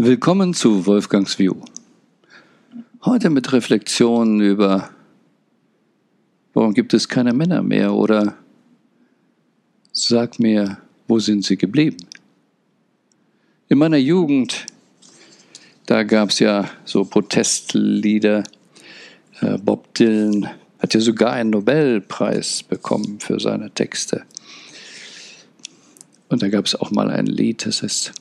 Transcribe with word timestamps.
Willkommen 0.00 0.54
zu 0.54 0.86
Wolfgangs 0.86 1.40
View. 1.40 1.56
Heute 3.04 3.30
mit 3.30 3.52
Reflexionen 3.52 4.40
über, 4.40 4.90
warum 6.54 6.72
gibt 6.72 6.94
es 6.94 7.08
keine 7.08 7.32
Männer 7.32 7.64
mehr 7.64 7.92
oder 7.92 8.36
sag 9.90 10.38
mir, 10.38 10.78
wo 11.08 11.18
sind 11.18 11.44
sie 11.44 11.56
geblieben? 11.56 11.96
In 13.66 13.78
meiner 13.78 13.96
Jugend, 13.96 14.66
da 15.86 16.04
gab 16.04 16.28
es 16.28 16.38
ja 16.38 16.70
so 16.84 17.04
Protestlieder. 17.04 18.44
Äh, 19.40 19.58
Bob 19.58 19.92
Dylan 19.94 20.48
hat 20.78 20.94
ja 20.94 21.00
sogar 21.00 21.32
einen 21.32 21.50
Nobelpreis 21.50 22.62
bekommen 22.62 23.18
für 23.18 23.40
seine 23.40 23.72
Texte. 23.72 24.22
Und 26.28 26.40
da 26.40 26.48
gab 26.48 26.66
es 26.66 26.76
auch 26.76 26.92
mal 26.92 27.10
ein 27.10 27.26
Lied, 27.26 27.66
das 27.66 27.82
heißt 27.82 28.12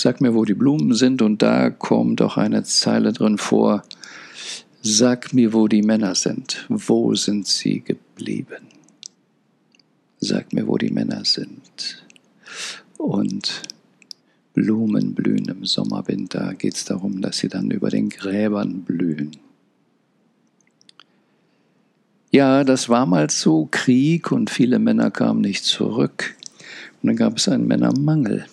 Sag 0.00 0.20
mir, 0.20 0.32
wo 0.32 0.44
die 0.44 0.54
Blumen 0.54 0.94
sind, 0.94 1.22
und 1.22 1.42
da 1.42 1.70
kommt 1.70 2.22
auch 2.22 2.36
eine 2.36 2.62
Zeile 2.62 3.12
drin 3.12 3.36
vor. 3.36 3.82
Sag 4.80 5.34
mir, 5.34 5.52
wo 5.52 5.66
die 5.66 5.82
Männer 5.82 6.14
sind. 6.14 6.66
Wo 6.68 7.16
sind 7.16 7.48
sie 7.48 7.80
geblieben? 7.80 8.68
Sag 10.20 10.52
mir, 10.52 10.68
wo 10.68 10.78
die 10.78 10.92
Männer 10.92 11.24
sind. 11.24 12.04
Und 12.96 13.62
Blumen 14.54 15.14
blühen 15.14 15.46
im 15.46 15.64
Sommerwind, 15.64 16.32
da 16.32 16.52
geht 16.52 16.76
es 16.76 16.84
darum, 16.84 17.20
dass 17.20 17.38
sie 17.38 17.48
dann 17.48 17.72
über 17.72 17.90
den 17.90 18.08
Gräbern 18.08 18.82
blühen. 18.82 19.32
Ja, 22.30 22.62
das 22.62 22.88
war 22.88 23.04
mal 23.04 23.30
so 23.30 23.66
Krieg 23.68 24.30
und 24.30 24.48
viele 24.48 24.78
Männer 24.78 25.10
kamen 25.10 25.40
nicht 25.40 25.64
zurück. 25.64 26.36
Und 27.02 27.08
dann 27.08 27.16
gab 27.16 27.38
es 27.38 27.48
einen 27.48 27.66
Männermangel. 27.66 28.46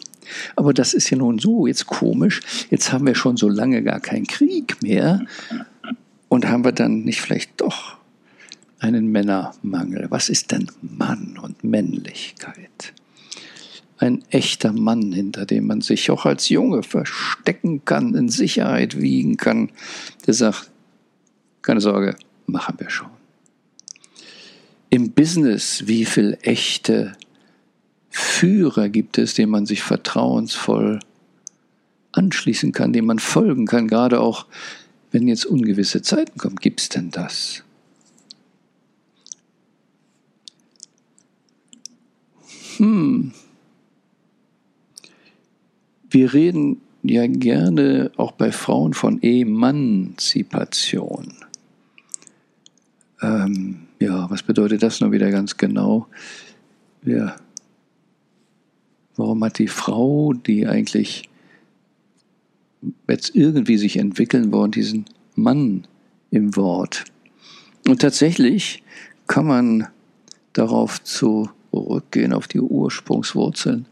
Aber 0.55 0.73
das 0.73 0.93
ist 0.93 1.09
ja 1.09 1.17
nun 1.17 1.39
so 1.39 1.67
jetzt 1.67 1.85
komisch. 1.85 2.41
Jetzt 2.69 2.91
haben 2.91 3.07
wir 3.07 3.15
schon 3.15 3.37
so 3.37 3.49
lange 3.49 3.83
gar 3.83 3.99
keinen 3.99 4.27
Krieg 4.27 4.81
mehr. 4.81 5.25
Und 6.29 6.47
haben 6.47 6.65
wir 6.65 6.71
dann 6.71 7.03
nicht 7.03 7.21
vielleicht 7.21 7.61
doch 7.61 7.97
einen 8.79 9.07
Männermangel? 9.11 10.07
Was 10.09 10.29
ist 10.29 10.51
denn 10.51 10.71
Mann 10.81 11.37
und 11.41 11.63
Männlichkeit? 11.63 12.93
Ein 13.97 14.23
echter 14.29 14.73
Mann, 14.73 15.13
hinter 15.13 15.45
dem 15.45 15.67
man 15.67 15.81
sich 15.81 16.11
auch 16.11 16.25
als 16.25 16.49
Junge 16.49 16.83
verstecken 16.83 17.85
kann, 17.85 18.13
in 18.13 18.29
Sicherheit 18.29 18.99
wiegen 18.99 19.37
kann, 19.37 19.71
der 20.27 20.33
sagt, 20.33 20.69
keine 21.61 21.79
Sorge, 21.79 22.15
machen 22.45 22.75
wir 22.77 22.89
schon. 22.89 23.09
Im 24.89 25.11
Business, 25.11 25.87
wie 25.87 26.05
viel 26.05 26.37
echte 26.41 27.13
Führer 28.17 28.87
gibt 28.87 29.17
es, 29.17 29.33
dem 29.33 29.49
man 29.49 29.65
sich 29.65 29.83
vertrauensvoll 29.83 31.01
anschließen 32.13 32.71
kann, 32.71 32.93
dem 32.93 33.07
man 33.07 33.19
folgen 33.19 33.65
kann, 33.65 33.89
gerade 33.89 34.21
auch 34.21 34.45
wenn 35.11 35.27
jetzt 35.27 35.45
ungewisse 35.45 36.01
Zeiten 36.01 36.37
kommen. 36.37 36.55
Gibt 36.55 36.79
es 36.79 36.87
denn 36.87 37.11
das? 37.11 37.65
Hm. 42.77 43.33
Wir 46.09 46.33
reden 46.33 46.79
ja 47.03 47.27
gerne 47.27 48.11
auch 48.15 48.31
bei 48.31 48.53
Frauen 48.53 48.93
von 48.93 49.21
Emanzipation. 49.21 51.33
Ähm, 53.21 53.87
ja, 53.99 54.29
was 54.29 54.41
bedeutet 54.41 54.83
das 54.83 55.01
nur 55.01 55.11
wieder 55.11 55.31
ganz 55.31 55.57
genau? 55.57 56.07
Wir 57.01 57.35
Warum 59.17 59.43
hat 59.43 59.59
die 59.59 59.67
Frau, 59.67 60.33
die 60.33 60.67
eigentlich 60.67 61.29
jetzt 63.07 63.35
irgendwie 63.35 63.77
sich 63.77 63.97
entwickeln 63.97 64.51
wollen, 64.51 64.71
diesen 64.71 65.05
Mann 65.35 65.87
im 66.31 66.55
Wort? 66.55 67.05
Und 67.87 68.01
tatsächlich 68.01 68.83
kann 69.27 69.47
man 69.47 69.87
darauf 70.53 71.03
zurückgehen, 71.03 72.33
auf 72.33 72.47
die 72.47 72.59
Ursprungswurzeln 72.59 73.85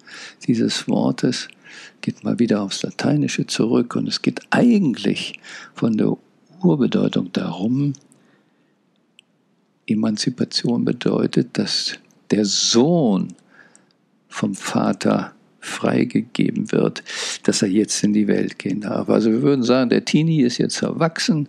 dieses 0.48 0.88
Wortes, 0.88 1.48
geht 2.02 2.24
mal 2.24 2.40
wieder 2.40 2.62
aufs 2.62 2.84
Lateinische 2.84 3.48
zurück 3.48 3.96
und 3.96 4.08
es 4.08 4.22
geht 4.22 4.42
eigentlich 4.52 5.40
von 5.74 5.98
der 5.98 6.18
Urbedeutung 6.62 7.31
darum, 7.34 7.94
Emanzipation 9.88 10.86
bedeutet, 10.86 11.58
dass 11.58 11.98
der 12.31 12.46
Sohn 12.46 13.34
vom 14.34 14.56
Vater 14.56 15.34
freigegeben 15.60 16.72
wird, 16.72 17.04
dass 17.44 17.62
er 17.62 17.68
jetzt 17.70 18.04
in 18.04 18.14
die 18.14 18.28
Welt 18.28 18.58
gehen 18.58 18.82
darf. 18.82 19.08
Also 19.08 19.32
wir 19.32 19.44
würden 19.44 19.64
sagen, 19.64 19.92
der 19.92 20.06
Teenie 20.06 20.42
ist 20.42 20.58
jetzt 20.58 20.82
erwachsen 20.82 21.48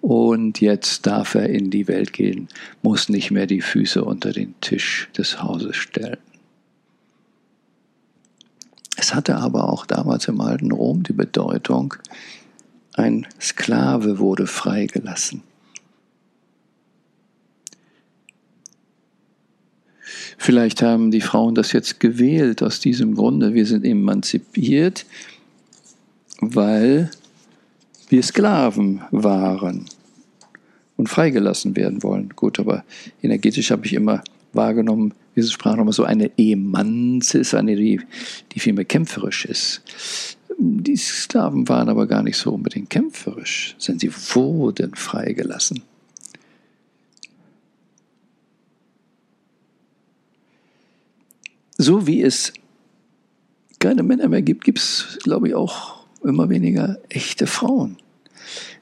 und 0.00 0.60
jetzt 0.60 1.06
darf 1.06 1.34
er 1.34 1.50
in 1.50 1.70
die 1.70 1.88
Welt 1.88 2.12
gehen, 2.12 2.48
muss 2.82 3.08
nicht 3.08 3.32
mehr 3.32 3.46
die 3.46 3.60
Füße 3.60 4.04
unter 4.04 4.32
den 4.32 4.54
Tisch 4.60 5.10
des 5.18 5.42
Hauses 5.42 5.74
stellen. 5.76 6.18
Es 8.96 9.12
hatte 9.12 9.36
aber 9.36 9.68
auch 9.68 9.84
damals 9.84 10.28
im 10.28 10.40
alten 10.40 10.70
Rom 10.70 11.02
die 11.02 11.12
Bedeutung, 11.12 11.94
ein 12.94 13.26
Sklave 13.40 14.20
wurde 14.20 14.46
freigelassen. 14.46 15.42
Vielleicht 20.42 20.80
haben 20.80 21.10
die 21.10 21.20
Frauen 21.20 21.54
das 21.54 21.72
jetzt 21.72 22.00
gewählt 22.00 22.62
aus 22.62 22.80
diesem 22.80 23.14
Grunde. 23.14 23.52
Wir 23.52 23.66
sind 23.66 23.84
emanzipiert, 23.84 25.04
weil 26.40 27.10
wir 28.08 28.22
Sklaven 28.22 29.02
waren 29.10 29.84
und 30.96 31.10
freigelassen 31.10 31.76
werden 31.76 32.02
wollen. 32.02 32.30
Gut, 32.36 32.58
aber 32.58 32.84
energetisch 33.22 33.70
habe 33.70 33.84
ich 33.84 33.92
immer 33.92 34.24
wahrgenommen, 34.54 35.12
wir 35.34 35.44
sprachen 35.44 35.80
immer 35.80 35.92
so 35.92 36.04
eine 36.04 36.30
Emanze 36.38 37.40
ist 37.40 37.54
eine, 37.54 37.76
die, 37.76 38.00
die 38.52 38.60
vielmehr 38.60 38.86
kämpferisch 38.86 39.44
ist. 39.44 39.82
Die 40.58 40.96
Sklaven 40.96 41.68
waren 41.68 41.90
aber 41.90 42.06
gar 42.06 42.22
nicht 42.22 42.38
so 42.38 42.52
unbedingt 42.52 42.88
kämpferisch, 42.88 43.76
denn 43.86 43.98
sie 43.98 44.10
wurden 44.10 44.94
freigelassen. 44.94 45.82
So 51.80 52.06
wie 52.06 52.22
es 52.22 52.52
keine 53.78 54.02
Männer 54.02 54.28
mehr 54.28 54.42
gibt, 54.42 54.64
gibt 54.64 54.78
es, 54.78 55.18
glaube 55.22 55.48
ich, 55.48 55.54
auch 55.54 56.04
immer 56.22 56.50
weniger 56.50 56.98
echte 57.08 57.46
Frauen. 57.46 57.96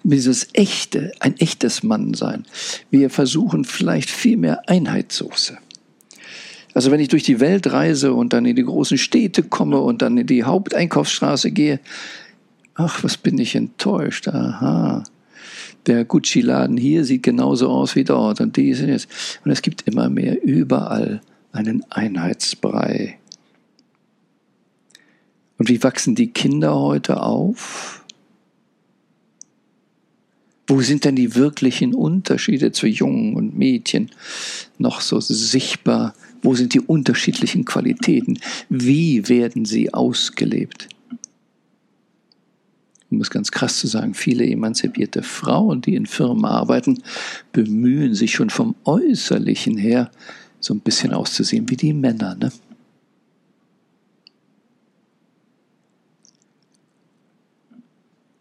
Dieses 0.02 0.48
echte, 0.54 1.12
ein 1.20 1.36
echtes 1.36 1.82
Mannsein. 1.82 2.44
Wir 2.90 3.10
versuchen 3.10 3.64
vielleicht 3.64 4.10
viel 4.10 4.36
mehr 4.36 4.68
Einheitssoße. 4.68 5.58
Also 6.74 6.90
wenn 6.90 7.00
ich 7.00 7.08
durch 7.08 7.22
die 7.22 7.40
Welt 7.40 7.72
reise 7.72 8.12
und 8.12 8.32
dann 8.32 8.44
in 8.44 8.56
die 8.56 8.64
großen 8.64 8.98
Städte 8.98 9.42
komme 9.42 9.80
und 9.80 10.02
dann 10.02 10.18
in 10.18 10.26
die 10.26 10.44
Haupteinkaufsstraße 10.44 11.50
gehe, 11.52 11.80
ach, 12.74 13.04
was 13.04 13.16
bin 13.16 13.38
ich 13.38 13.54
enttäuscht. 13.54 14.28
Aha, 14.28 15.04
der 15.86 16.04
Gucci-Laden 16.04 16.76
hier 16.76 17.04
sieht 17.04 17.22
genauso 17.22 17.68
aus 17.68 17.94
wie 17.94 18.04
dort 18.04 18.40
und 18.40 18.56
die 18.56 18.74
sind 18.74 18.88
jetzt. 18.88 19.08
Und 19.44 19.50
es 19.50 19.62
gibt 19.62 19.82
immer 19.82 20.08
mehr 20.08 20.42
überall 20.42 21.20
einen 21.58 21.84
Einheitsbrei. 21.90 23.18
Und 25.58 25.68
wie 25.68 25.82
wachsen 25.82 26.14
die 26.14 26.28
Kinder 26.28 26.78
heute 26.78 27.20
auf? 27.20 28.04
Wo 30.68 30.80
sind 30.82 31.04
denn 31.04 31.16
die 31.16 31.34
wirklichen 31.34 31.94
Unterschiede 31.94 32.70
zu 32.70 32.86
Jungen 32.86 33.34
und 33.34 33.58
Mädchen 33.58 34.10
noch 34.78 35.00
so 35.00 35.18
sichtbar? 35.18 36.14
Wo 36.42 36.54
sind 36.54 36.74
die 36.74 36.80
unterschiedlichen 36.80 37.64
Qualitäten? 37.64 38.38
Wie 38.68 39.28
werden 39.28 39.64
sie 39.64 39.92
ausgelebt? 39.92 40.88
um 43.10 43.22
es 43.22 43.30
ganz 43.30 43.50
krass 43.50 43.78
zu 43.78 43.86
sagen, 43.86 44.12
viele 44.12 44.44
emanzipierte 44.44 45.22
Frauen, 45.22 45.80
die 45.80 45.94
in 45.94 46.04
Firmen 46.04 46.44
arbeiten, 46.44 47.02
bemühen 47.52 48.14
sich 48.14 48.32
schon 48.32 48.50
vom 48.50 48.74
Äußerlichen 48.84 49.78
her, 49.78 50.10
so 50.60 50.74
ein 50.74 50.80
bisschen 50.80 51.12
auszusehen 51.12 51.68
wie 51.68 51.76
die 51.76 51.92
Männer. 51.92 52.34
Ne? 52.34 52.50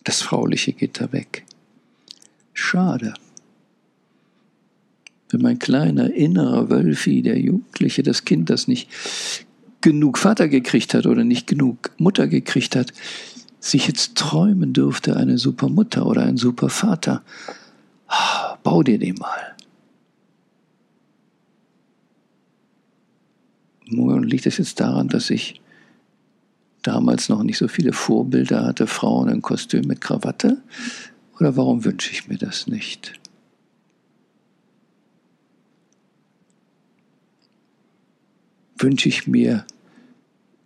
Das 0.03 0.21
Frauliche 0.21 0.71
geht 0.73 1.01
da 1.01 1.11
weg. 1.11 1.45
Schade. 2.53 3.13
Wenn 5.29 5.41
mein 5.41 5.59
kleiner 5.59 6.13
innerer 6.13 6.69
Wölfi, 6.69 7.21
der 7.21 7.37
Jugendliche, 7.37 8.03
das 8.03 8.23
Kind, 8.23 8.49
das 8.49 8.69
nicht 8.69 8.89
genug 9.81 10.17
Vater 10.17 10.47
gekriegt 10.47 10.93
hat 10.93 11.05
oder 11.05 11.25
nicht 11.25 11.45
genug 11.45 11.91
Mutter 11.97 12.27
gekriegt 12.27 12.75
hat, 12.75 12.93
sich 13.59 13.87
jetzt 13.87 14.15
träumen 14.15 14.71
dürfte, 14.71 15.17
eine 15.17 15.37
super 15.37 15.67
Mutter 15.67 16.05
oder 16.05 16.23
ein 16.23 16.37
super 16.37 16.69
Vater. 16.69 17.21
Ah, 18.07 18.57
bau 18.63 18.83
dir 18.83 18.99
den 18.99 19.15
mal. 19.15 19.56
Liegt 23.89 24.45
es 24.45 24.57
jetzt 24.57 24.79
daran, 24.79 25.07
dass 25.07 25.29
ich 25.29 25.61
damals 26.81 27.29
noch 27.29 27.43
nicht 27.43 27.57
so 27.57 27.67
viele 27.67 27.93
Vorbilder 27.93 28.65
hatte, 28.65 28.87
Frauen 28.87 29.29
in 29.29 29.41
Kostüm 29.41 29.87
mit 29.87 30.01
Krawatte? 30.01 30.61
Oder 31.39 31.55
warum 31.55 31.85
wünsche 31.85 32.11
ich 32.11 32.27
mir 32.27 32.37
das 32.37 32.67
nicht? 32.67 33.13
Wünsche 38.77 39.09
ich 39.09 39.27
mir 39.27 39.65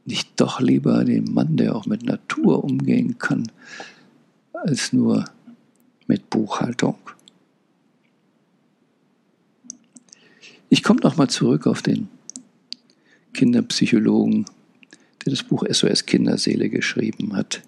nicht 0.06 0.40
doch 0.40 0.60
lieber 0.60 1.04
den 1.06 1.34
Mann, 1.34 1.58
der 1.58 1.76
auch 1.76 1.86
mit 1.86 2.04
Natur 2.04 2.64
umgehen 2.64 3.18
kann, 3.18 3.52
als 4.54 4.92
nur 4.92 5.26
mit 6.08 6.30
Buchhaltung? 6.30 6.98
Ich 10.70 10.84
komme 10.84 11.02
nochmal 11.02 11.30
zurück 11.30 11.68
auf 11.68 11.82
den 11.82 12.08
Kinderpsychologen, 13.34 14.46
der 15.26 15.32
das 15.32 15.44
Buch 15.44 15.64
SOS 15.70 16.06
Kinderseele 16.06 16.70
geschrieben 16.70 17.36
hat. 17.36 17.62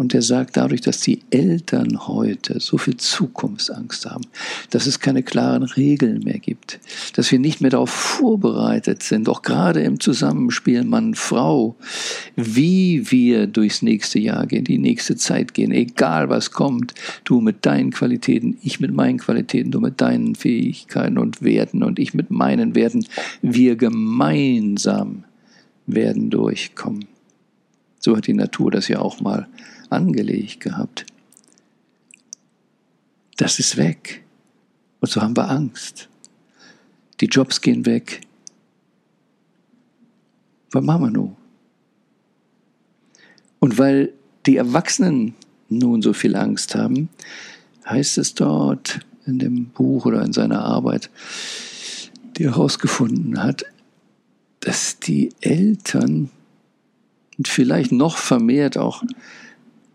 Und 0.00 0.14
er 0.14 0.22
sagt 0.22 0.56
dadurch, 0.56 0.80
dass 0.80 1.02
die 1.02 1.20
Eltern 1.28 2.08
heute 2.08 2.58
so 2.58 2.78
viel 2.78 2.96
Zukunftsangst 2.96 4.06
haben, 4.06 4.24
dass 4.70 4.86
es 4.86 4.98
keine 4.98 5.22
klaren 5.22 5.62
Regeln 5.62 6.20
mehr 6.20 6.38
gibt, 6.38 6.80
dass 7.16 7.30
wir 7.30 7.38
nicht 7.38 7.60
mehr 7.60 7.68
darauf 7.68 7.90
vorbereitet 7.90 9.02
sind, 9.02 9.28
auch 9.28 9.42
gerade 9.42 9.82
im 9.82 10.00
Zusammenspiel 10.00 10.84
Mann-Frau, 10.84 11.76
wie 12.34 13.10
wir 13.10 13.46
durchs 13.46 13.82
nächste 13.82 14.18
Jahr 14.18 14.46
gehen, 14.46 14.64
die 14.64 14.78
nächste 14.78 15.16
Zeit 15.16 15.52
gehen, 15.52 15.70
egal 15.70 16.30
was 16.30 16.50
kommt, 16.50 16.94
du 17.24 17.42
mit 17.42 17.66
deinen 17.66 17.90
Qualitäten, 17.90 18.56
ich 18.62 18.80
mit 18.80 18.94
meinen 18.94 19.18
Qualitäten, 19.18 19.70
du 19.70 19.80
mit 19.80 20.00
deinen 20.00 20.34
Fähigkeiten 20.34 21.18
und 21.18 21.42
Werten 21.42 21.82
und 21.82 21.98
ich 21.98 22.14
mit 22.14 22.30
meinen 22.30 22.74
Werten, 22.74 23.04
wir 23.42 23.76
gemeinsam 23.76 25.24
werden 25.86 26.30
durchkommen. 26.30 27.04
So 27.98 28.16
hat 28.16 28.26
die 28.26 28.32
Natur 28.32 28.70
das 28.70 28.88
ja 28.88 29.00
auch 29.00 29.20
mal 29.20 29.46
angelegt 29.90 30.60
gehabt. 30.60 31.06
Das 33.36 33.58
ist 33.58 33.76
weg. 33.76 34.22
Und 35.00 35.10
so 35.10 35.20
haben 35.20 35.36
wir 35.36 35.48
Angst. 35.48 36.08
Die 37.20 37.26
Jobs 37.26 37.60
gehen 37.60 37.86
weg. 37.86 38.20
Was 40.72 40.84
machen 40.84 41.02
wir 41.02 41.10
nun? 41.10 41.36
Und 43.58 43.78
weil 43.78 44.12
die 44.46 44.56
Erwachsenen 44.56 45.34
nun 45.68 46.02
so 46.02 46.12
viel 46.12 46.36
Angst 46.36 46.74
haben, 46.74 47.08
heißt 47.86 48.18
es 48.18 48.34
dort 48.34 49.00
in 49.26 49.38
dem 49.38 49.66
Buch 49.66 50.06
oder 50.06 50.22
in 50.22 50.32
seiner 50.32 50.64
Arbeit, 50.64 51.10
die 52.36 52.44
er 52.44 52.52
herausgefunden 52.52 53.42
hat, 53.42 53.64
dass 54.60 54.98
die 54.98 55.30
Eltern 55.40 56.30
und 57.38 57.48
vielleicht 57.48 57.92
noch 57.92 58.18
vermehrt 58.18 58.76
auch 58.76 59.02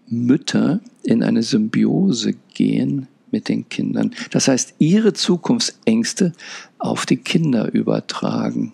Mütter 0.07 0.79
in 1.03 1.23
eine 1.23 1.43
Symbiose 1.43 2.33
gehen 2.53 3.07
mit 3.31 3.49
den 3.49 3.67
Kindern. 3.69 4.13
Das 4.31 4.47
heißt, 4.47 4.75
ihre 4.79 5.13
Zukunftsängste 5.13 6.33
auf 6.77 7.05
die 7.05 7.17
Kinder 7.17 7.73
übertragen. 7.73 8.71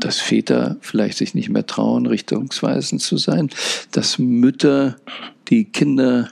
Dass 0.00 0.18
Väter 0.18 0.76
vielleicht 0.80 1.18
sich 1.18 1.34
nicht 1.34 1.48
mehr 1.48 1.66
trauen, 1.66 2.06
richtungsweisend 2.06 3.00
zu 3.00 3.16
sein, 3.16 3.50
dass 3.92 4.18
Mütter 4.18 4.96
die 5.48 5.64
Kinder 5.64 6.28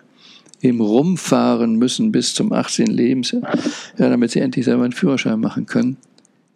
eben 0.62 0.80
rumfahren 0.80 1.76
müssen 1.76 2.12
bis 2.12 2.34
zum 2.34 2.52
18. 2.52 2.86
Lebensjahr, 2.86 3.42
ja, 3.98 4.08
damit 4.10 4.32
sie 4.32 4.40
endlich 4.40 4.64
selber 4.64 4.84
einen 4.84 4.92
Führerschein 4.92 5.40
machen 5.40 5.66
können, 5.66 5.96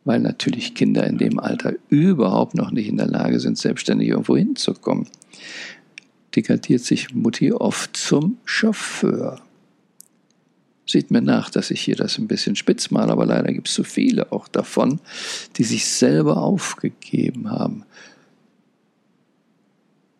weil 0.05 0.21
natürlich 0.21 0.75
Kinder 0.75 1.07
in 1.07 1.17
dem 1.17 1.39
Alter 1.39 1.75
überhaupt 1.89 2.55
noch 2.55 2.71
nicht 2.71 2.89
in 2.89 2.99
der 2.99 3.07
Lage 3.07 3.41
sind, 3.41 3.57
selbstständig 3.57 4.09
irgendwo 4.09 4.37
hinzukommen 4.37 5.07
degradiert 6.35 6.83
sich 6.83 7.15
Mutti 7.15 7.53
oft 7.53 7.97
zum 7.97 8.39
Chauffeur. 8.45 9.41
Sieht 10.87 11.11
mir 11.11 11.23
nach, 11.23 11.49
dass 11.51 11.71
ich 11.71 11.81
hier 11.81 11.97
das 11.97 12.19
ein 12.19 12.29
bisschen 12.29 12.57
spitz 12.57 12.91
mache, 12.91 13.11
aber 13.11 13.25
leider 13.25 13.53
gibt 13.53 13.69
es 13.69 13.75
so 13.75 13.85
viele 13.85 14.33
auch 14.33 14.49
davon, 14.49 15.01
die 15.57 15.65
sich 15.65 15.87
selber 15.87 16.37
aufgegeben 16.39 17.51
haben 17.51 17.85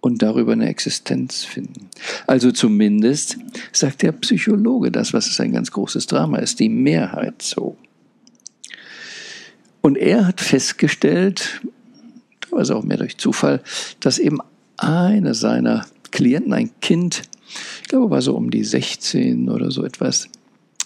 und 0.05 0.23
darüber 0.23 0.53
eine 0.53 0.69
Existenz 0.69 1.45
finden. 1.45 1.89
Also 2.27 2.51
zumindest 2.51 3.39
sagt 3.73 4.03
der 4.03 4.13
Psychologe 4.13 4.91
das, 4.91 5.13
was 5.13 5.41
ein 5.41 5.53
ganz 5.53 5.71
großes 5.71 6.07
Drama 6.07 6.39
ist, 6.39 6.61
die 6.61 6.69
Mehrheit 6.69 7.41
so. 7.41 7.77
Und 9.81 9.97
er 9.97 10.27
hat 10.27 10.41
festgestellt, 10.41 11.63
teilweise 12.41 12.77
auch 12.77 12.85
mehr 12.85 12.99
durch 12.99 13.17
Zufall, 13.19 13.63
dass 14.01 14.19
eben 14.19 14.39
eine 14.77 15.35
seiner 15.35 15.87
Klienten, 16.15 16.53
ein 16.53 16.71
Kind, 16.81 17.23
ich 17.83 17.89
glaube, 17.89 18.11
war 18.11 18.23
so 18.23 18.37
um 18.37 18.51
die 18.51 18.63
16 18.63 19.49
oder 19.51 19.73
so 19.73 19.85
etwas, 19.85 20.29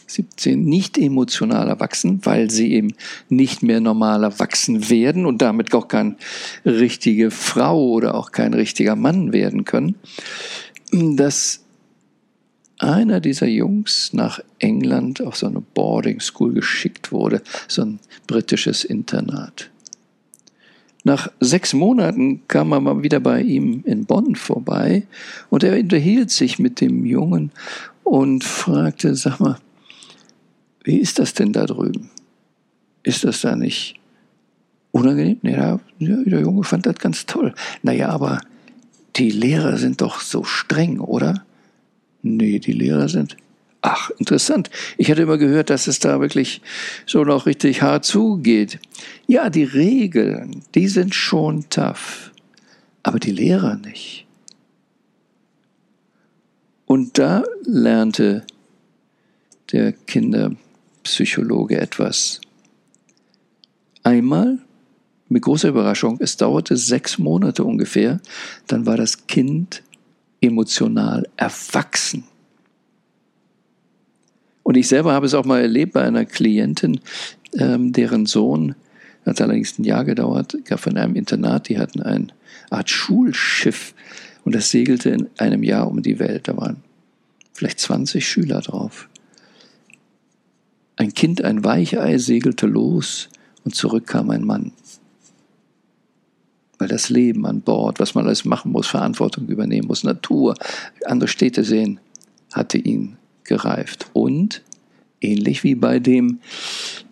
17, 0.06 0.64
nicht 0.64 0.96
emotional 0.96 1.68
erwachsen, 1.68 2.24
weil 2.24 2.50
sie 2.50 2.72
eben 2.72 2.94
nicht 3.28 3.62
mehr 3.62 3.80
normal 3.80 4.24
erwachsen 4.24 4.88
werden 4.88 5.26
und 5.26 5.42
damit 5.42 5.74
auch 5.74 5.86
keine 5.86 6.16
richtige 6.64 7.30
Frau 7.30 7.90
oder 7.90 8.14
auch 8.14 8.32
kein 8.32 8.54
richtiger 8.54 8.96
Mann 8.96 9.34
werden 9.34 9.66
können, 9.66 9.96
dass 10.92 11.60
einer 12.78 13.20
dieser 13.20 13.48
Jungs 13.48 14.14
nach 14.14 14.40
England 14.58 15.20
auf 15.20 15.36
so 15.36 15.46
eine 15.46 15.60
Boarding 15.60 16.20
School 16.20 16.54
geschickt 16.54 17.12
wurde, 17.12 17.42
so 17.66 17.82
ein 17.82 18.00
britisches 18.26 18.82
Internat. 18.82 19.70
Nach 21.08 21.32
sechs 21.40 21.72
Monaten 21.72 22.42
kam 22.48 22.70
er 22.72 22.80
mal 22.80 23.02
wieder 23.02 23.18
bei 23.18 23.40
ihm 23.40 23.82
in 23.86 24.04
Bonn 24.04 24.36
vorbei 24.36 25.06
und 25.48 25.64
er 25.64 25.78
unterhielt 25.78 26.30
sich 26.30 26.58
mit 26.58 26.82
dem 26.82 27.06
Jungen 27.06 27.50
und 28.04 28.44
fragte, 28.44 29.14
sag 29.14 29.40
mal, 29.40 29.56
wie 30.84 30.98
ist 30.98 31.18
das 31.18 31.32
denn 31.32 31.54
da 31.54 31.64
drüben? 31.64 32.10
Ist 33.04 33.24
das 33.24 33.40
da 33.40 33.56
nicht 33.56 33.94
unangenehm? 34.92 35.38
Ja, 35.44 35.80
der 35.98 36.40
Junge 36.42 36.62
fand 36.62 36.84
das 36.84 36.96
ganz 36.96 37.24
toll. 37.24 37.54
Naja, 37.82 38.10
aber 38.10 38.42
die 39.16 39.30
Lehrer 39.30 39.78
sind 39.78 40.02
doch 40.02 40.20
so 40.20 40.44
streng, 40.44 41.00
oder? 41.00 41.42
Nee, 42.20 42.58
die 42.58 42.72
Lehrer 42.72 43.08
sind 43.08 43.34
Ach, 43.80 44.10
interessant. 44.18 44.70
Ich 44.96 45.10
hatte 45.10 45.22
immer 45.22 45.38
gehört, 45.38 45.70
dass 45.70 45.86
es 45.86 46.00
da 46.00 46.20
wirklich 46.20 46.62
so 47.06 47.22
noch 47.22 47.46
richtig 47.46 47.82
hart 47.82 48.04
zugeht. 48.04 48.80
Ja, 49.26 49.50
die 49.50 49.64
Regeln, 49.64 50.62
die 50.74 50.88
sind 50.88 51.14
schon 51.14 51.68
tough, 51.70 52.32
aber 53.02 53.20
die 53.20 53.30
Lehrer 53.30 53.76
nicht. 53.76 54.26
Und 56.86 57.18
da 57.18 57.44
lernte 57.64 58.44
der 59.72 59.92
Kinderpsychologe 59.92 61.78
etwas. 61.78 62.40
Einmal, 64.02 64.58
mit 65.28 65.42
großer 65.42 65.68
Überraschung, 65.68 66.16
es 66.20 66.36
dauerte 66.38 66.76
sechs 66.76 67.18
Monate 67.18 67.62
ungefähr, 67.62 68.20
dann 68.66 68.86
war 68.86 68.96
das 68.96 69.26
Kind 69.26 69.82
emotional 70.40 71.28
erwachsen. 71.36 72.24
Und 74.68 74.76
ich 74.76 74.86
selber 74.86 75.14
habe 75.14 75.24
es 75.24 75.32
auch 75.32 75.46
mal 75.46 75.62
erlebt 75.62 75.94
bei 75.94 76.02
einer 76.02 76.26
Klientin, 76.26 77.00
ähm, 77.54 77.90
deren 77.94 78.26
Sohn, 78.26 78.74
hat 79.24 79.40
allerdings 79.40 79.78
ein 79.78 79.84
Jahr 79.84 80.04
gedauert, 80.04 80.58
gab 80.66 80.80
von 80.80 80.98
einem 80.98 81.14
Internat, 81.14 81.70
die 81.70 81.78
hatten 81.78 82.02
eine 82.02 82.26
Art 82.68 82.90
Schulschiff 82.90 83.94
und 84.44 84.54
das 84.54 84.68
segelte 84.68 85.08
in 85.08 85.26
einem 85.38 85.62
Jahr 85.62 85.88
um 85.88 86.02
die 86.02 86.18
Welt. 86.18 86.48
Da 86.48 86.56
waren 86.58 86.82
vielleicht 87.54 87.80
20 87.80 88.28
Schüler 88.28 88.60
drauf. 88.60 89.08
Ein 90.96 91.14
Kind, 91.14 91.42
ein 91.42 91.64
Weichei, 91.64 92.18
segelte 92.18 92.66
los 92.66 93.30
und 93.64 93.74
zurück 93.74 94.06
kam 94.06 94.28
ein 94.28 94.44
Mann. 94.44 94.72
Weil 96.76 96.88
das 96.88 97.08
Leben 97.08 97.46
an 97.46 97.62
Bord, 97.62 98.00
was 98.00 98.14
man 98.14 98.26
alles 98.26 98.44
machen 98.44 98.72
muss, 98.72 98.86
Verantwortung 98.86 99.48
übernehmen 99.48 99.88
muss, 99.88 100.04
Natur, 100.04 100.56
andere 101.06 101.28
Städte 101.28 101.64
sehen, 101.64 102.00
hatte 102.52 102.76
ihn 102.76 103.16
gereift. 103.48 104.10
Und 104.12 104.62
ähnlich 105.20 105.64
wie 105.64 105.74
bei 105.74 105.98
dem 105.98 106.38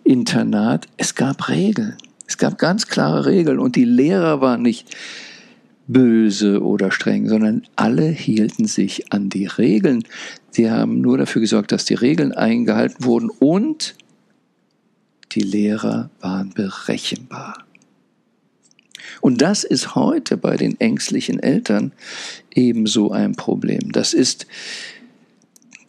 Internat, 0.03 0.87
es 0.95 1.15
gab 1.15 1.49
Regeln. 1.49 1.97
Es 2.27 2.37
gab 2.37 2.57
ganz 2.57 2.87
klare 2.87 3.25
Regeln 3.25 3.59
und 3.59 3.75
die 3.75 3.85
Lehrer 3.85 4.41
waren 4.41 4.61
nicht 4.61 4.95
böse 5.87 6.61
oder 6.61 6.91
streng, 6.91 7.27
sondern 7.29 7.63
alle 7.75 8.07
hielten 8.07 8.65
sich 8.65 9.11
an 9.13 9.29
die 9.29 9.45
Regeln. 9.45 10.03
Sie 10.51 10.69
haben 10.69 11.01
nur 11.01 11.17
dafür 11.17 11.41
gesorgt, 11.41 11.71
dass 11.71 11.85
die 11.85 11.93
Regeln 11.93 12.33
eingehalten 12.33 13.05
wurden 13.05 13.29
und 13.29 13.95
die 15.31 15.41
Lehrer 15.41 16.09
waren 16.19 16.53
berechenbar. 16.53 17.65
Und 19.21 19.41
das 19.41 19.63
ist 19.63 19.95
heute 19.95 20.37
bei 20.37 20.57
den 20.57 20.79
ängstlichen 20.79 21.39
Eltern 21.39 21.93
ebenso 22.53 23.11
ein 23.11 23.35
Problem. 23.35 23.91
Das 23.91 24.13
ist 24.13 24.47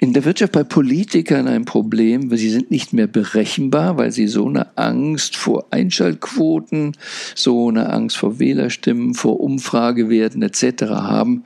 in 0.01 0.13
der 0.13 0.25
Wirtschaft 0.25 0.53
bei 0.53 0.63
Politikern 0.63 1.49
ein 1.49 1.65
Problem, 1.65 2.31
weil 2.31 2.39
sie 2.39 2.51
sind 2.51 2.71
nicht 2.71 2.93
mehr 2.93 3.09
berechenbar, 3.09 3.99
weil 3.99 4.13
sie 4.13 4.29
so 4.29 4.47
eine 4.47 4.77
Angst 4.79 5.37
vor 5.37 5.67
Einschaltquoten, 5.71 6.97
so 7.35 7.69
eine 7.69 7.91
Angst 7.91 8.17
vor 8.17 8.39
Wählerstimmen, 8.39 9.15
vor 9.15 9.41
Umfragewerten 9.41 10.43
etc. 10.43 10.85
haben, 10.85 11.43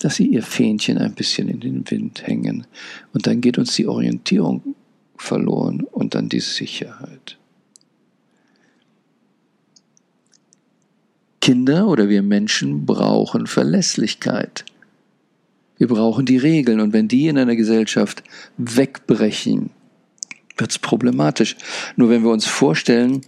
dass 0.00 0.14
sie 0.14 0.26
ihr 0.26 0.44
Fähnchen 0.44 0.98
ein 0.98 1.14
bisschen 1.14 1.48
in 1.48 1.58
den 1.58 1.90
Wind 1.90 2.24
hängen. 2.24 2.66
Und 3.12 3.26
dann 3.26 3.40
geht 3.40 3.58
uns 3.58 3.74
die 3.74 3.88
Orientierung 3.88 4.76
verloren 5.16 5.82
und 5.90 6.14
dann 6.14 6.28
die 6.28 6.40
Sicherheit. 6.40 7.36
Kinder 11.40 11.88
oder 11.88 12.08
wir 12.08 12.22
Menschen 12.22 12.86
brauchen 12.86 13.48
Verlässlichkeit. 13.48 14.64
Wir 15.78 15.86
brauchen 15.86 16.26
die 16.26 16.36
Regeln 16.36 16.80
und 16.80 16.92
wenn 16.92 17.08
die 17.08 17.28
in 17.28 17.38
einer 17.38 17.56
Gesellschaft 17.56 18.24
wegbrechen, 18.56 19.70
wird 20.56 20.72
es 20.72 20.78
problematisch. 20.78 21.56
Nur 21.96 22.10
wenn 22.10 22.24
wir 22.24 22.30
uns 22.30 22.44
vorstellen, 22.44 23.22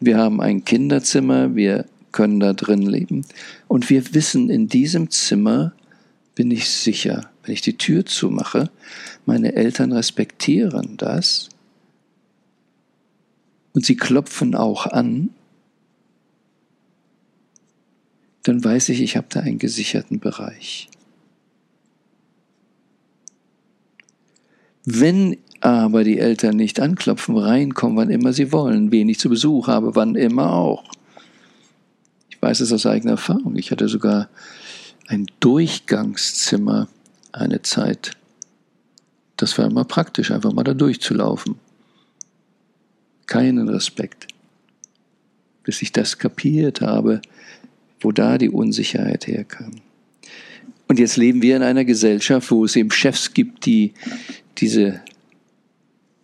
wir 0.00 0.16
haben 0.16 0.40
ein 0.40 0.64
Kinderzimmer, 0.64 1.54
wir 1.54 1.84
können 2.10 2.40
da 2.40 2.54
drin 2.54 2.82
leben 2.82 3.24
und 3.68 3.88
wir 3.90 4.14
wissen, 4.14 4.50
in 4.50 4.68
diesem 4.68 5.10
Zimmer 5.10 5.72
bin 6.34 6.50
ich 6.50 6.68
sicher. 6.68 7.30
Wenn 7.44 7.54
ich 7.54 7.60
die 7.60 7.76
Tür 7.76 8.06
zumache, 8.06 8.70
meine 9.26 9.54
Eltern 9.54 9.92
respektieren 9.92 10.96
das 10.96 11.48
und 13.74 13.84
sie 13.84 13.96
klopfen 13.96 14.54
auch 14.54 14.86
an, 14.86 15.30
dann 18.44 18.62
weiß 18.62 18.90
ich, 18.90 19.02
ich 19.02 19.16
habe 19.16 19.26
da 19.28 19.40
einen 19.40 19.58
gesicherten 19.58 20.20
Bereich. 20.20 20.88
Wenn 24.84 25.36
aber 25.60 26.02
die 26.02 26.18
Eltern 26.18 26.56
nicht 26.56 26.80
anklopfen, 26.80 27.36
reinkommen, 27.36 27.96
wann 27.96 28.10
immer 28.10 28.32
sie 28.32 28.50
wollen, 28.50 28.90
wenig 28.90 29.20
zu 29.20 29.28
Besuch 29.28 29.68
habe, 29.68 29.94
wann 29.94 30.16
immer 30.16 30.52
auch. 30.52 30.82
Ich 32.30 32.42
weiß 32.42 32.60
es 32.60 32.72
aus 32.72 32.86
eigener 32.86 33.12
Erfahrung. 33.12 33.54
Ich 33.54 33.70
hatte 33.70 33.88
sogar 33.88 34.28
ein 35.06 35.26
Durchgangszimmer 35.38 36.88
eine 37.30 37.62
Zeit. 37.62 38.12
Das 39.36 39.56
war 39.56 39.66
immer 39.66 39.84
praktisch, 39.84 40.32
einfach 40.32 40.52
mal 40.52 40.64
da 40.64 40.74
durchzulaufen. 40.74 41.56
Keinen 43.26 43.68
Respekt. 43.68 44.26
Bis 45.62 45.80
ich 45.80 45.92
das 45.92 46.18
kapiert 46.18 46.80
habe, 46.80 47.22
wo 48.00 48.10
da 48.10 48.36
die 48.36 48.50
Unsicherheit 48.50 49.28
herkam. 49.28 49.76
Und 50.88 50.98
jetzt 50.98 51.16
leben 51.16 51.40
wir 51.40 51.56
in 51.56 51.62
einer 51.62 51.84
Gesellschaft, 51.84 52.50
wo 52.50 52.64
es 52.64 52.74
eben 52.74 52.90
Chefs 52.90 53.32
gibt, 53.32 53.64
die 53.64 53.94
diese 54.62 55.02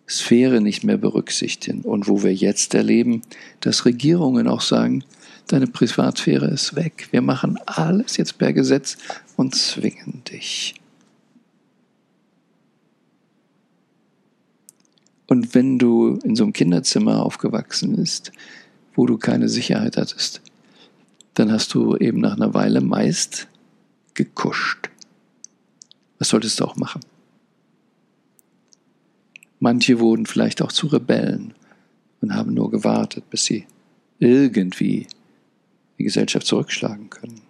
Sphäre 0.09 0.61
nicht 0.61 0.85
mehr 0.85 0.97
berücksichtigen 0.97 1.83
und 1.83 2.09
wo 2.09 2.23
wir 2.23 2.33
jetzt 2.33 2.73
erleben, 2.73 3.23
dass 3.61 3.85
Regierungen 3.85 4.47
auch 4.47 4.61
sagen, 4.61 5.05
deine 5.49 5.67
Privatsphäre 5.67 6.47
ist 6.47 6.77
weg. 6.77 7.09
Wir 7.11 7.21
machen 7.21 7.59
alles 7.67 8.17
jetzt 8.17 8.39
per 8.39 8.53
Gesetz 8.53 8.97
und 9.37 9.55
zwingen 9.55 10.23
dich. 10.31 10.77
Und 15.27 15.55
wenn 15.55 15.79
du 15.79 16.21
in 16.23 16.37
so 16.37 16.45
einem 16.45 16.53
Kinderzimmer 16.53 17.23
aufgewachsen 17.23 17.97
bist, 17.97 18.33
wo 18.95 19.05
du 19.05 19.19
keine 19.19 19.49
Sicherheit 19.49 19.97
hattest, 19.97 20.41
dann 21.35 21.53
hast 21.53 21.75
du 21.75 21.97
eben 21.97 22.21
nach 22.21 22.37
einer 22.37 22.55
Weile 22.55 22.81
meist 22.81 23.49
gekuscht. 24.15 24.91
Was 26.19 26.29
solltest 26.29 26.61
du 26.61 26.65
auch 26.65 26.77
machen? 26.77 27.01
Manche 29.61 29.99
wurden 29.99 30.27
vielleicht 30.27 30.63
auch 30.63 30.73
zu 30.73 30.87
Rebellen 30.87 31.55
und 32.21 32.35
haben 32.35 32.55
nur 32.55 32.71
gewartet, 32.71 33.29
bis 33.31 33.45
sie 33.45 33.67
irgendwie 34.19 35.07
die 35.99 36.05
Gesellschaft 36.05 36.47
zurückschlagen 36.47 37.11
können. 37.11 37.43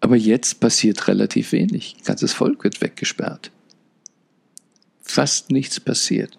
Aber 0.00 0.16
jetzt 0.16 0.60
passiert 0.60 1.08
relativ 1.08 1.52
wenig. 1.52 1.96
Ein 1.98 2.04
ganzes 2.04 2.34
Volk 2.34 2.64
wird 2.64 2.82
weggesperrt. 2.82 3.50
Fast 5.00 5.50
nichts 5.50 5.80
passiert. 5.80 6.38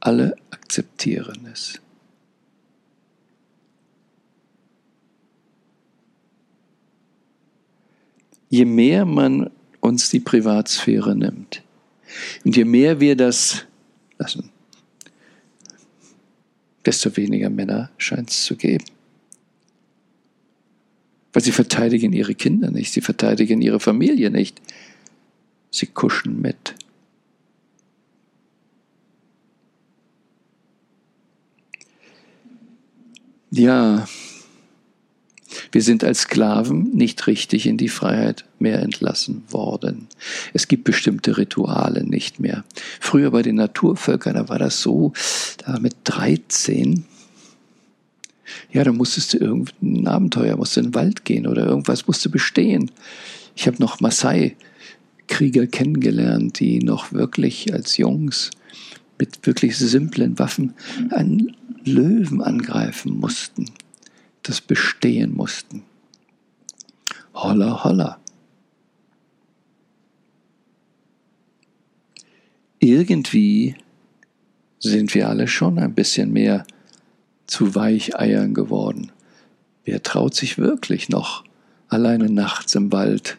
Alle 0.00 0.36
akzeptieren 0.50 1.46
es. 1.52 1.80
Je 8.48 8.64
mehr 8.64 9.04
man 9.04 9.50
uns 9.80 10.10
die 10.10 10.20
Privatsphäre 10.20 11.16
nimmt. 11.16 11.62
Und 12.44 12.56
je 12.56 12.64
mehr 12.64 13.00
wir 13.00 13.16
das 13.16 13.66
lassen, 14.18 14.50
desto 16.84 17.16
weniger 17.16 17.50
Männer 17.50 17.90
scheint 17.98 18.30
es 18.30 18.44
zu 18.44 18.56
geben. 18.56 18.84
Weil 21.32 21.42
sie 21.42 21.52
verteidigen 21.52 22.12
ihre 22.12 22.34
Kinder 22.34 22.70
nicht, 22.70 22.92
sie 22.92 23.00
verteidigen 23.00 23.60
ihre 23.60 23.80
Familie 23.80 24.30
nicht, 24.30 24.60
sie 25.70 25.86
kuschen 25.86 26.40
mit. 26.40 26.74
Ja, 33.50 34.06
wir 35.72 35.82
sind 35.82 36.04
als 36.04 36.20
Sklaven 36.22 36.90
nicht 36.94 37.26
richtig 37.26 37.66
in 37.66 37.76
die 37.76 37.88
Freiheit 37.88 38.44
mehr 38.58 38.80
entlassen 38.80 39.42
worden. 39.50 40.08
Es 40.54 40.68
gibt 40.68 40.84
bestimmte 40.84 41.36
Rituale 41.36 42.04
nicht 42.04 42.40
mehr. 42.40 42.64
Früher 43.00 43.30
bei 43.30 43.42
den 43.42 43.56
Naturvölkern, 43.56 44.34
da 44.34 44.48
war 44.48 44.58
das 44.58 44.80
so, 44.80 45.12
da 45.58 45.78
mit 45.78 45.96
13, 46.04 47.04
ja, 48.72 48.84
da 48.84 48.92
musstest 48.92 49.34
du 49.34 49.38
irgendein 49.38 50.06
Abenteuer, 50.06 50.56
musst 50.56 50.76
in 50.76 50.84
den 50.84 50.94
Wald 50.94 51.24
gehen 51.24 51.46
oder 51.46 51.66
irgendwas 51.66 52.06
musste 52.06 52.28
bestehen. 52.30 52.90
Ich 53.54 53.66
habe 53.66 53.76
noch 53.78 54.00
Maasai-Krieger 54.00 55.66
kennengelernt, 55.66 56.60
die 56.60 56.78
noch 56.78 57.12
wirklich 57.12 57.72
als 57.72 57.96
Jungs 57.98 58.50
mit 59.18 59.46
wirklich 59.46 59.76
simplen 59.76 60.38
Waffen 60.38 60.74
einen 61.10 61.54
Löwen 61.84 62.40
angreifen 62.40 63.18
mussten 63.18 63.66
das 64.48 64.60
bestehen 64.60 65.34
mussten. 65.34 65.82
Holla, 67.34 67.84
holla. 67.84 68.18
Irgendwie 72.78 73.76
sind 74.78 75.14
wir 75.14 75.28
alle 75.28 75.48
schon 75.48 75.78
ein 75.78 75.94
bisschen 75.94 76.32
mehr 76.32 76.66
zu 77.46 77.74
Weicheiern 77.74 78.54
geworden. 78.54 79.12
Wer 79.84 80.02
traut 80.02 80.34
sich 80.34 80.58
wirklich 80.58 81.08
noch 81.08 81.44
alleine 81.88 82.30
nachts 82.30 82.74
im 82.74 82.92
Wald 82.92 83.36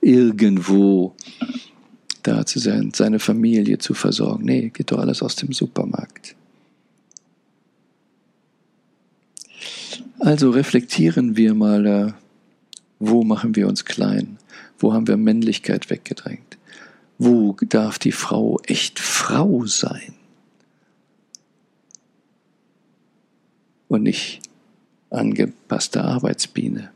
irgendwo 0.00 1.14
da 2.22 2.46
zu 2.46 2.58
sein, 2.58 2.92
seine 2.94 3.18
Familie 3.18 3.78
zu 3.78 3.94
versorgen? 3.94 4.44
Nee, 4.44 4.70
geht 4.70 4.90
doch 4.90 4.98
alles 4.98 5.22
aus 5.22 5.36
dem 5.36 5.52
Supermarkt. 5.52 6.34
Also 10.24 10.50
reflektieren 10.50 11.36
wir 11.36 11.52
mal, 11.52 11.84
äh, 11.84 12.12
wo 13.00 13.24
machen 13.24 13.56
wir 13.56 13.66
uns 13.66 13.84
klein? 13.84 14.38
Wo 14.78 14.92
haben 14.92 15.08
wir 15.08 15.16
Männlichkeit 15.16 15.90
weggedrängt? 15.90 16.58
Wo 17.18 17.56
darf 17.60 17.98
die 17.98 18.12
Frau 18.12 18.60
echt 18.64 19.00
Frau 19.00 19.66
sein? 19.66 20.14
Und 23.88 24.04
nicht 24.04 24.42
angepasste 25.10 26.04
Arbeitsbiene. 26.04 26.92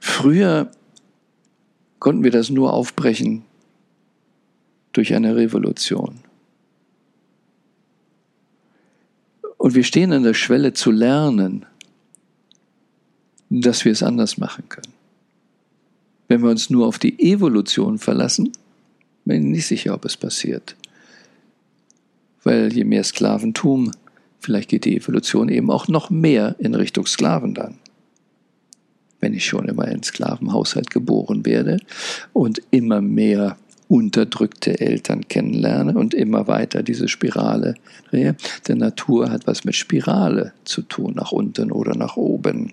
Früher 0.00 0.70
konnten 1.98 2.22
wir 2.22 2.30
das 2.30 2.48
nur 2.48 2.72
aufbrechen 2.72 3.42
durch 4.92 5.14
eine 5.14 5.34
Revolution. 5.34 6.20
Und 9.66 9.74
wir 9.74 9.82
stehen 9.82 10.12
an 10.12 10.22
der 10.22 10.34
Schwelle 10.34 10.74
zu 10.74 10.92
lernen, 10.92 11.66
dass 13.50 13.84
wir 13.84 13.90
es 13.90 14.00
anders 14.00 14.38
machen 14.38 14.68
können. 14.68 14.92
Wenn 16.28 16.40
wir 16.44 16.50
uns 16.50 16.70
nur 16.70 16.86
auf 16.86 17.00
die 17.00 17.18
Evolution 17.18 17.98
verlassen, 17.98 18.52
bin 19.24 19.42
ich 19.42 19.48
nicht 19.48 19.66
sicher, 19.66 19.94
ob 19.94 20.04
es 20.04 20.16
passiert. 20.16 20.76
Weil 22.44 22.72
je 22.72 22.84
mehr 22.84 23.02
Sklaventum, 23.02 23.90
vielleicht 24.38 24.68
geht 24.68 24.84
die 24.84 24.98
Evolution 24.98 25.48
eben 25.48 25.72
auch 25.72 25.88
noch 25.88 26.10
mehr 26.10 26.54
in 26.60 26.76
Richtung 26.76 27.04
Sklaven 27.06 27.52
dann. 27.52 27.74
Wenn 29.18 29.34
ich 29.34 29.46
schon 29.46 29.66
immer 29.66 29.88
in 29.88 30.04
Sklavenhaushalt 30.04 30.90
geboren 30.90 31.44
werde 31.44 31.78
und 32.32 32.62
immer 32.70 33.00
mehr 33.00 33.56
unterdrückte 33.88 34.80
Eltern 34.80 35.28
kennenlerne 35.28 35.94
und 35.94 36.12
immer 36.12 36.48
weiter 36.48 36.82
diese 36.82 37.08
Spirale 37.08 37.74
drehe. 38.10 38.36
Denn 38.66 38.78
Natur 38.78 39.30
hat 39.30 39.46
was 39.46 39.64
mit 39.64 39.74
Spirale 39.74 40.52
zu 40.64 40.82
tun, 40.82 41.14
nach 41.14 41.32
unten 41.32 41.70
oder 41.70 41.96
nach 41.96 42.16
oben. 42.16 42.72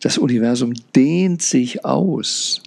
Das 0.00 0.18
Universum 0.18 0.74
dehnt 0.94 1.42
sich 1.42 1.84
aus. 1.84 2.62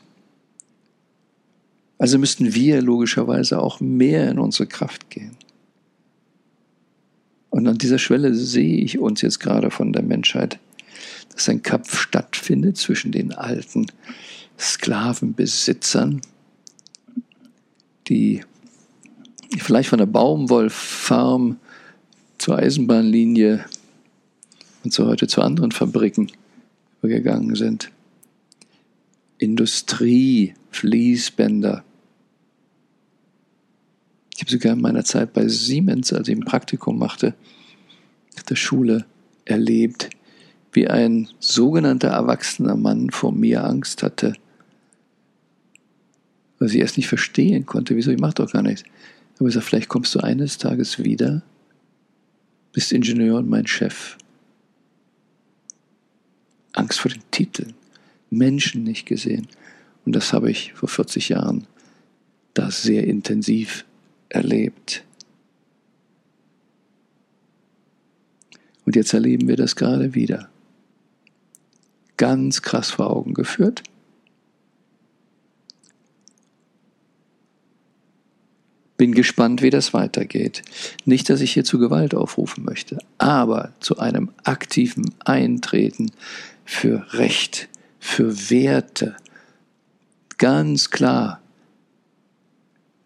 Also 1.97 2.17
müssten 2.19 2.53
wir 2.53 2.81
logischerweise 2.81 3.61
auch 3.61 3.79
mehr 3.79 4.29
in 4.29 4.39
unsere 4.39 4.67
Kraft 4.67 5.09
gehen. 5.09 5.37
Und 7.49 7.67
an 7.67 7.77
dieser 7.77 7.99
Schwelle 7.99 8.35
sehe 8.35 8.77
ich 8.79 8.99
uns 8.99 9.21
jetzt 9.21 9.39
gerade 9.39 9.71
von 9.71 9.93
der 9.93 10.03
Menschheit, 10.03 10.59
dass 11.33 11.47
ein 11.47 11.61
Kampf 11.61 11.97
stattfindet 11.97 12.75
zwischen 12.77 13.13
den 13.13 13.33
alten 13.33 13.85
Sklavenbesitzern, 14.59 16.21
die 18.07 18.41
vielleicht 19.57 19.89
von 19.89 19.99
der 19.99 20.05
Baumwollfarm 20.05 21.57
zur 22.37 22.57
Eisenbahnlinie 22.57 23.65
und 24.83 24.93
so 24.93 25.07
heute 25.07 25.27
zu 25.27 25.41
anderen 25.41 25.71
Fabriken 25.71 26.31
übergegangen 26.99 27.55
sind. 27.55 27.91
Industrie, 29.37 30.53
Fließbänder, 30.71 31.83
ich 34.35 34.41
habe 34.41 34.51
sogar 34.51 34.73
in 34.73 34.81
meiner 34.81 35.05
Zeit 35.05 35.31
bei 35.31 35.47
Siemens, 35.47 36.11
als 36.11 36.27
ich 36.27 36.35
ein 36.35 36.43
Praktikum 36.43 36.99
machte, 36.99 37.35
der 38.49 38.55
Schule 38.55 39.05
erlebt, 39.45 40.09
wie 40.73 40.87
ein 40.87 41.29
sogenannter 41.39 42.09
erwachsener 42.09 42.75
Mann 42.75 43.11
vor 43.11 43.31
mir 43.31 43.63
Angst 43.63 44.03
hatte, 44.03 44.33
weil 46.59 46.69
sie 46.69 46.79
erst 46.79 46.97
nicht 46.97 47.07
verstehen 47.07 47.65
konnte, 47.65 47.95
wieso, 47.95 48.11
ich 48.11 48.19
mache 48.19 48.35
doch 48.35 48.51
gar 48.51 48.61
nichts. 48.61 48.83
Aber 49.39 49.47
ich 49.47 49.53
sagte, 49.53 49.67
vielleicht 49.67 49.89
kommst 49.89 50.15
du 50.15 50.19
eines 50.19 50.57
Tages 50.57 51.03
wieder, 51.03 51.43
bist 52.71 52.91
Ingenieur 52.91 53.37
und 53.37 53.49
mein 53.49 53.67
Chef. 53.67 54.17
Angst 56.73 56.99
vor 56.99 57.11
den 57.11 57.23
Titeln, 57.31 57.73
Menschen 58.29 58.83
nicht 58.83 59.05
gesehen. 59.05 59.47
Und 60.05 60.15
das 60.15 60.33
habe 60.33 60.51
ich 60.51 60.73
vor 60.73 60.89
40 60.89 61.29
Jahren 61.29 61.67
da 62.53 62.71
sehr 62.71 63.05
intensiv 63.05 63.85
erlebt. 64.29 65.03
Und 68.85 68.95
jetzt 68.95 69.13
erleben 69.13 69.47
wir 69.47 69.55
das 69.55 69.75
gerade 69.75 70.13
wieder. 70.13 70.49
Ganz 72.17 72.61
krass 72.61 72.91
vor 72.91 73.09
Augen 73.09 73.33
geführt. 73.33 73.83
Bin 78.97 79.13
gespannt, 79.13 79.61
wie 79.61 79.69
das 79.69 79.93
weitergeht. 79.93 80.61
Nicht, 81.03 81.29
dass 81.29 81.41
ich 81.41 81.51
hier 81.51 81.65
zu 81.65 81.79
Gewalt 81.79 82.15
aufrufen 82.15 82.63
möchte, 82.63 82.99
aber 83.17 83.73
zu 83.79 83.99
einem 83.99 84.31
aktiven 84.43 85.13
Eintreten 85.25 86.11
für 86.63 87.05
Recht, 87.13 87.67
für 87.99 88.49
Werte. 88.49 89.17
Ganz 90.37 90.91
klar, 90.91 91.41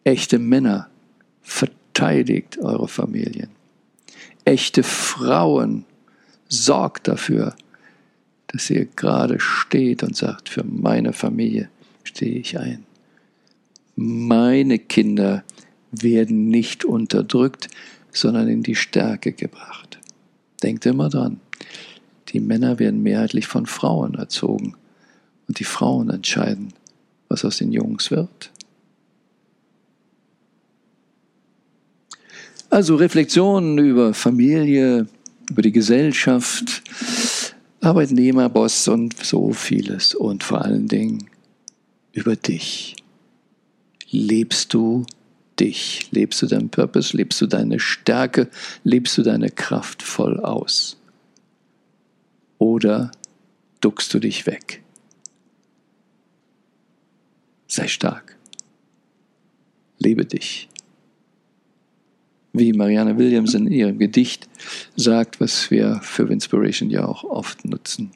echte 0.03 0.39
Männer 0.39 0.89
verteidigt 1.41 2.59
eure 2.59 2.87
Familien. 2.87 3.49
Echte 4.45 4.83
Frauen 4.83 5.85
sorgt 6.47 7.07
dafür, 7.07 7.55
dass 8.47 8.69
ihr 8.69 8.85
gerade 8.85 9.39
steht 9.39 10.03
und 10.03 10.15
sagt, 10.15 10.49
für 10.49 10.63
meine 10.63 11.13
Familie 11.13 11.69
stehe 12.03 12.39
ich 12.39 12.57
ein. 12.57 12.85
Meine 13.95 14.79
Kinder 14.79 15.43
werden 15.91 16.49
nicht 16.49 16.85
unterdrückt, 16.85 17.69
sondern 18.11 18.47
in 18.47 18.63
die 18.63 18.75
Stärke 18.75 19.33
gebracht. 19.33 19.99
Denkt 20.63 20.85
immer 20.85 21.09
dran, 21.09 21.39
die 22.29 22.39
Männer 22.39 22.79
werden 22.79 23.01
mehrheitlich 23.01 23.47
von 23.47 23.65
Frauen 23.65 24.15
erzogen 24.15 24.75
und 25.47 25.59
die 25.59 25.63
Frauen 25.63 26.09
entscheiden, 26.09 26.73
was 27.27 27.45
aus 27.45 27.57
den 27.57 27.71
Jungs 27.71 28.11
wird. 28.11 28.51
Also 32.69 32.95
Reflexionen 32.95 33.79
über 33.79 34.13
Familie, 34.13 35.07
über 35.49 35.63
die 35.63 35.71
Gesellschaft, 35.71 36.83
Arbeitnehmer, 37.81 38.47
Boss 38.49 38.87
und 38.87 39.17
so 39.25 39.53
vieles. 39.53 40.13
Und 40.13 40.43
vor 40.43 40.63
allen 40.63 40.87
Dingen 40.87 41.29
über 42.11 42.35
dich. 42.35 42.95
Lebst 44.11 44.73
du 44.73 45.05
dich? 45.59 46.07
Lebst 46.11 46.41
du 46.41 46.47
deinen 46.47 46.69
Purpose? 46.69 47.15
Lebst 47.15 47.41
du 47.41 47.47
deine 47.47 47.79
Stärke? 47.79 48.49
Lebst 48.83 49.17
du 49.17 49.23
deine 49.23 49.49
Kraft 49.49 50.03
voll 50.03 50.39
aus? 50.39 50.97
Oder 52.57 53.11
duckst 53.81 54.13
du 54.13 54.19
dich 54.19 54.45
weg? 54.45 54.83
Sei 57.67 57.87
stark. 57.87 58.35
Lebe 59.99 60.25
dich 60.25 60.69
wie 62.53 62.73
Marianne 62.73 63.17
Williams 63.17 63.53
in 63.53 63.67
ihrem 63.67 63.97
Gedicht 63.99 64.47
sagt, 64.95 65.39
was 65.39 65.69
wir 65.71 65.99
für 66.01 66.29
Inspiration 66.31 66.89
ja 66.89 67.05
auch 67.05 67.23
oft 67.23 67.65
nutzen. 67.65 68.11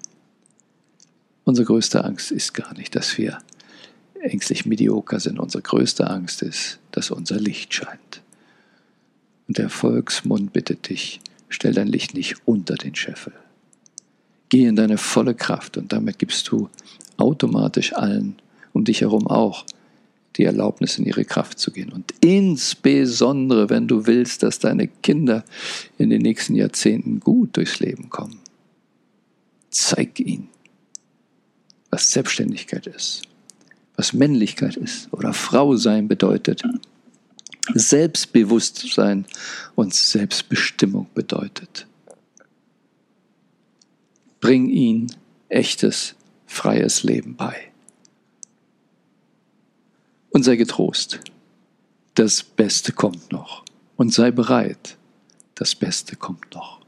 Unsere 1.44 1.66
größte 1.66 2.04
Angst 2.04 2.32
ist 2.32 2.54
gar 2.54 2.74
nicht, 2.76 2.96
dass 2.96 3.18
wir 3.18 3.38
ängstlich 4.24 4.66
medioker 4.66 5.20
sind. 5.20 5.40
Unsere 5.40 5.62
größte 5.62 6.10
Angst 6.10 6.42
ist, 6.42 6.80
dass 6.92 7.12
unser 7.12 7.40
Licht 7.40 7.74
scheint. 7.74 8.22
Und 9.48 9.58
der 9.58 9.70
Volksmund 9.70 10.54
bittet 10.54 10.90
dich, 10.90 11.20
stell 11.50 11.74
dein 11.74 11.88
Licht 11.88 12.14
nicht 12.14 12.36
unter 12.46 12.76
den 12.76 12.96
Scheffel. 12.96 13.34
Geh 14.50 14.66
in 14.66 14.76
deine 14.76 14.98
volle 14.98 15.36
Kraft 15.36 15.78
und 15.78 15.92
damit 15.92 16.20
gibst 16.20 16.48
du 16.50 16.70
automatisch 17.18 17.94
allen 17.94 18.36
um 18.74 18.84
dich 18.84 19.02
herum 19.02 19.28
auch 19.28 19.66
die 20.36 20.46
Erlaubnis, 20.46 20.98
in 20.98 21.06
ihre 21.06 21.26
Kraft 21.26 21.60
zu 21.60 21.72
gehen. 21.72 21.92
Und 21.92 22.12
insbesondere, 22.22 23.70
wenn 23.70 23.88
du 23.88 24.08
willst, 24.08 24.42
dass 24.42 24.58
deine 24.58 24.88
Kinder 24.88 25.46
in 26.00 26.10
den 26.10 26.24
nächsten 26.24 26.56
Jahrzehnten 26.56 27.20
gut 27.20 27.56
durchs 27.56 27.80
Leben 27.80 28.10
kommen, 28.10 28.40
zeig 29.70 30.20
ihnen, 30.20 30.50
was 31.92 32.12
Selbstständigkeit 32.12 32.88
ist, 32.88 33.22
was 34.04 34.12
Männlichkeit 34.12 34.76
ist 34.76 35.08
oder 35.14 35.32
Frau 35.32 35.78
sein 35.78 36.10
bedeutet, 36.10 36.62
Selbstbewusstsein 37.74 39.26
und 39.76 39.94
Selbstbestimmung 39.94 41.08
bedeutet. 41.14 41.88
Bring 44.42 44.68
ihnen 44.68 45.08
echtes, 45.48 46.16
freies 46.48 47.04
Leben 47.04 47.38
bei 47.38 47.56
und 50.32 50.44
sei 50.44 50.58
getrost. 50.58 51.22
Das 52.16 52.44
Beste 52.44 52.92
kommt 52.92 53.32
noch. 53.32 53.64
Und 53.96 54.14
sei 54.14 54.32
bereit. 54.32 54.98
Das 55.56 55.76
Beste 55.76 56.18
kommt 56.18 56.54
noch. 56.54 56.83